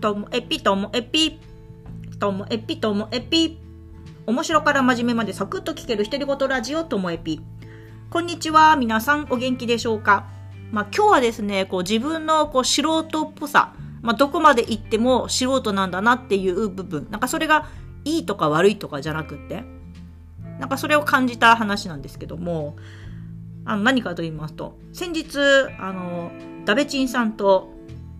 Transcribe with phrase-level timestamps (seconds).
[0.00, 1.38] ともえぴともえぴ
[2.18, 3.58] ともえぴともえぴ
[4.26, 7.42] 面白から真面目までサクッと聞ける独り言ラジオともえぴ
[8.08, 10.26] こんにちは皆さんお元気でしょうか？
[10.72, 13.74] まあ今日はですねこう自分のこう素人っぽさ。
[14.00, 17.06] まあどこまで行っても素人なんだなっていう部分。
[17.10, 17.68] なんかそれが
[18.06, 19.64] いいとか悪いとかじゃなくって。
[20.58, 22.76] なんかそれを感じた話なんですけども。
[23.66, 24.78] あの何かと言いますと。
[24.94, 25.38] 先日
[25.78, 26.32] あの
[26.64, 27.68] ダベチンさんと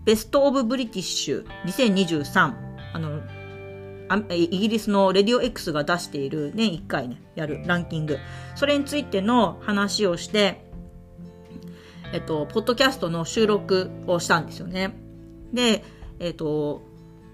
[0.03, 2.53] ベスト・オブ・ブリティッシュ2023
[2.93, 3.21] あの
[4.29, 8.17] イギリスのレディオ X が出している年1回ねやるランキング。
[8.55, 10.69] それについての話をして
[12.13, 14.93] えっとポッドキャストの収録をしたんですよね。
[15.53, 15.85] で
[16.19, 16.81] えっと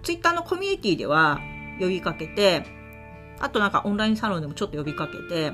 [0.04, 1.40] ツイッターのコミュニティでは
[1.80, 2.66] 呼びかけて
[3.40, 5.52] あとなんかオンラインサロンでもちょっと呼びかけて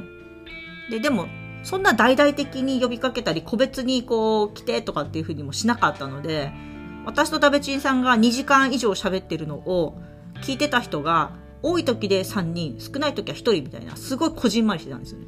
[0.90, 1.28] ででも
[1.64, 6.52] そんな大々的に呼びかけたり個別にこう来てとかっていうふうにもしなかったので
[7.06, 10.00] 私とダベチンさんが2時間以上喋ってるのを
[10.42, 15.28] 聞いてた人が多い時で3人少ない時は1人みたいなすごいこじんまりしてたんですよね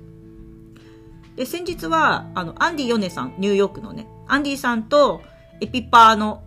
[1.36, 5.22] で先日はあのアンディ・ヨネさんニューヨークのねアンディさんと
[5.62, 6.44] エピパーの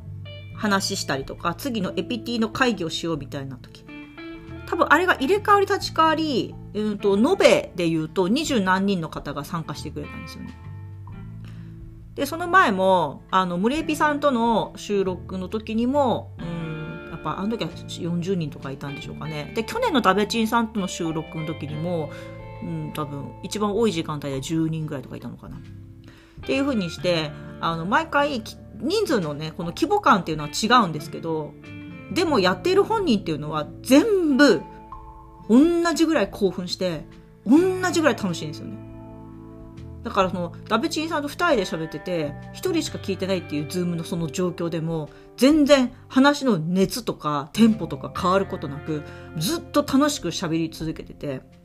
[0.54, 3.84] 話したりとか次のエピティの会議をしようみたいな時
[4.68, 10.54] 多分あれが入れ替わり立ち替わり、うんと、延べで言うと二十何人の方が参加してくれたんですよね。
[12.18, 19.52] で、その前も、あの、ムレピさんとの収録の時にも、うん、やっぱあの時は40人とかいたんでしょうかね。
[19.54, 22.10] で、去年のダベチンさんとの収録の時にも、
[22.64, 25.58] うん、多分一番多い時間帯で10人ぐらいとかいたのかな。
[25.58, 25.60] っ
[26.42, 27.30] ていう風にして、
[27.60, 28.42] あの、毎回、
[28.80, 31.54] 人数のね、この規模感っていうのは違うんですけど、
[32.12, 34.60] でもやっている本人っていうのは全部
[35.48, 37.04] 同じぐらい興奮して
[37.46, 37.58] 同
[37.92, 38.87] じぐらい楽しいんですよね。
[40.02, 49.02] だからそのダベチンさんと2人で喋ってて1人しか聞いてないっていうズームのその状況でも全然話の熱とかテンポとか変わることなく
[49.36, 51.57] ずっと楽しく喋り続けてて。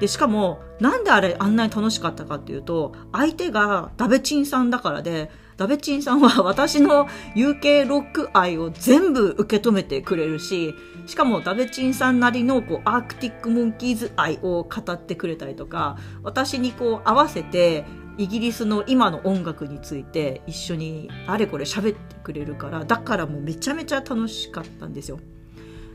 [0.00, 10.74] でしかもなんであれあんなに楽しかったかっていうと相手がダベチンさんだからでダベチンさんは 私の UK ロック愛を全部受け止めてくれるし、
[11.06, 17.84] しかもダベチンさんなりのこうアークティックモンキーズ愛を語ってくれたりとか、私にこう合わせて
[18.18, 25.18] イギリスの今の音楽について一緒にあれこれ喋ってくれるから、だからもうめちゃめちゃ楽しかったんですよ。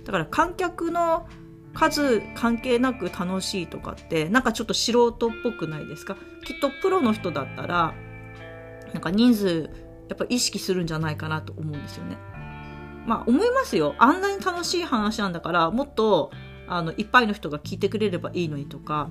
[0.05, 1.27] だから観客の
[1.73, 6.15] 数関係なく楽しいとかってなんかちょっと素人っぽくないですか？
[6.45, 7.93] きっとプロの人だったら
[8.93, 9.69] なんか人数
[10.09, 12.17] やっぱ意識するんじゃないかなと思うんですよね。
[13.05, 13.95] まあ思いますよ。
[13.97, 16.31] あんなに楽しい話なんだからもっと
[16.67, 19.09] あのいっぱいの人が聞いてくれればいいのにとか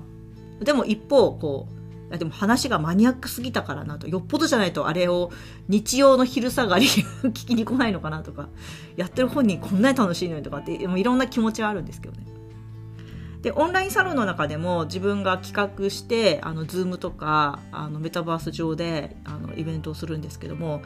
[0.61, 1.67] でも一方こ
[2.11, 5.31] うでも話がマニアックすぎたからなとよっぽどじゃないとあれを
[5.69, 6.85] 日曜の昼下がり
[7.23, 8.49] 聞きに来ないのかなとか
[8.97, 12.25] やってる本人こんなに楽しいのにとかってもいろんな気持ちはあるんですけどね。
[13.41, 20.81] でオンラインサロンの中でも自分が企画してあの Zoom とかあのメタバース上であのイベントをするんですけども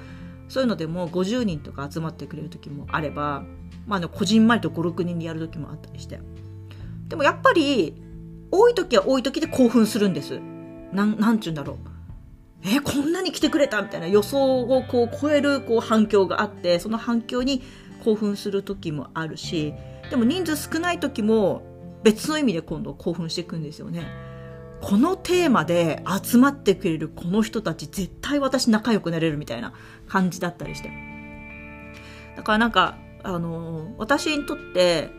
[0.48, 3.44] そういうのでも50人とか集まってくれる時もあれば、
[3.88, 6.20] まあ、ね、こじんまりと56人でやる時もあったりして。
[7.08, 7.96] でもやっぱり
[8.52, 10.40] 多い時は多い時で興奮するんです。
[10.92, 11.78] なんなんちゅうんだろう。
[12.68, 13.82] えこんなに来てくれた？
[13.82, 17.62] みたいな予想をこう超えるこう反響があってその反響に
[18.04, 19.74] 興奮する時もあるし
[20.10, 21.64] でも人数少ない時も
[22.06, 24.08] 別の意味で今度興奮していくんですよね。
[24.80, 29.74] このテーマで集まってくれるこの人たち絶対私仲良くなれるみたいな
[30.08, 30.92] 感じだったりして。
[32.38, 35.10] だからなんか、あの、私にとって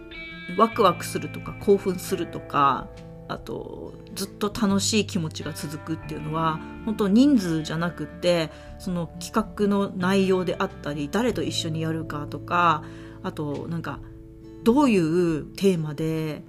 [0.56, 2.88] ワクワクするとか興奮するとか、
[3.26, 12.84] あとずっと楽しい気持ちが続くっていうのは本当人数じゃなくってその企画の内容であったり誰と一緒にやるかとか
[13.24, 13.98] あとなんか
[14.62, 16.44] どういうテーマで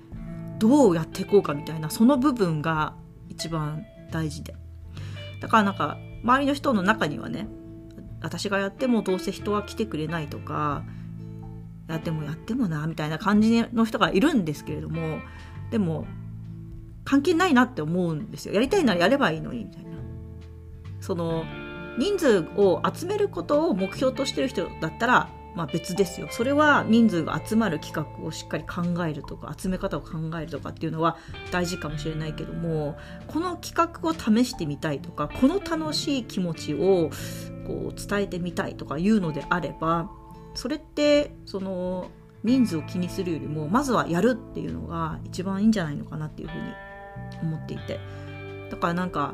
[0.60, 2.96] どうやっていこうかみたいなその部分が
[3.30, 4.56] 一番大事で。
[5.42, 7.48] だからなんか周りの人の中にはね
[8.22, 10.84] 私がやってもどうせ人は来てくれないとか
[11.88, 15.20] やってもやってもなみたいな感じの人がいるんですけれども
[15.72, 16.08] でも
[17.06, 18.54] 関係ないなって思うんですよ。
[18.54, 19.92] やりたいならやればいいのにみたいな。
[21.00, 21.46] その
[21.98, 31.18] 人数を集めることを目標としてる人だったらまあ、別ですよそれは人数が集まる企画をしっかり考えるとか集め方を考えるとかっていうのは
[31.50, 32.96] 大事かもしれないけども
[33.26, 37.10] この企画を試してみたいとかこの楽しい気持ちを
[37.66, 40.12] こう伝えてみたいとかいうのであれば
[40.54, 42.12] それってその
[42.44, 46.62] 人数を気にするよりもまずはやるっていうのが一番いいんじゃないのかなっていうふうに
[47.42, 48.00] 思っていて
[48.70, 49.34] だからなんか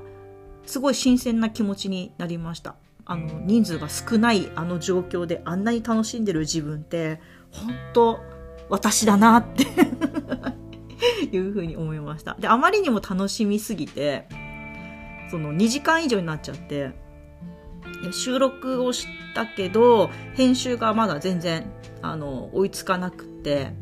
[0.66, 2.78] すごい新鮮な気持ちになりました。
[3.06, 7.20] あの人数が少ないあの状況であんなに楽しんでる自分って
[7.52, 8.20] 本当
[8.70, 9.64] 私だなって
[11.36, 12.36] いうふうに思いました。
[12.40, 14.28] で、あまりにも楽しみすぎて、
[15.30, 16.92] その2時間以上になっちゃって、
[18.12, 21.72] 収録をしたけど、編集がまだ全然、
[22.02, 23.74] あの、追いつかなくて、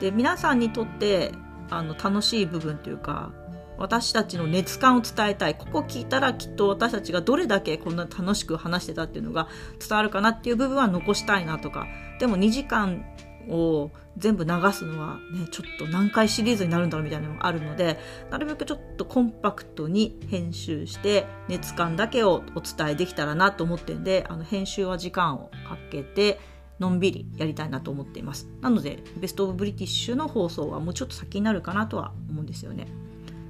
[0.00, 1.32] で、皆さんにとって、
[1.70, 3.32] あの、楽しい部分というか、
[3.80, 5.54] 私たちの熱感を伝えたい。
[5.54, 9.48] ここ聞いたらきっと私たちがどれだけこんな楽しく話してたっていうのが
[9.80, 11.86] 伝わるかなっていう部分は残したいなとか。
[12.20, 13.06] でも2時間
[13.48, 17.98] を全部流すのはね、ちょっと何回シリーズになるんだろうみたいなのがあるので、
[18.30, 26.38] なるべくちょっとコンパクトに編集して熱感だけをお伝えできたらなと思ってんで、あの編集は時間をかけて、
[26.80, 28.46] のんびりやりたいなと思っています。
[28.60, 32.86] なので、ベストオブブリティッシュの放送はもうちょっと先になるかなとは思うんですよね。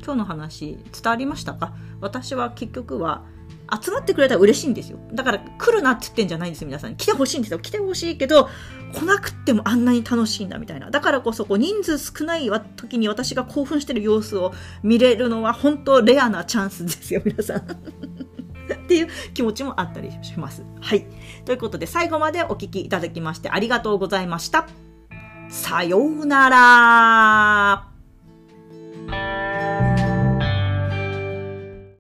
[0.03, 1.75] 今日の話伝わりましたか？
[2.01, 3.25] 私は結局は
[3.83, 4.99] 集まってくれたら嬉しいんですよ。
[5.13, 6.97] だから来るなって言ってんじゃないんですよ、皆さん。
[6.97, 7.61] 来てほしいんですよ。
[7.61, 8.49] 来てほしいけど、
[8.93, 10.91] 来なくってもあんなに楽しいんだみたいな。
[10.91, 14.53] だからこそ、こう人数少ない時に私が興奮してる様子を
[14.83, 17.59] 見れるのは本当レアなチャンスですよ、皆さん。
[18.75, 20.65] っていう気持ちもあったりします。
[20.81, 21.07] はい。
[21.45, 24.67] ということで、最後までお聞きいただきましてありがとうございました。
[25.49, 27.90] さようなら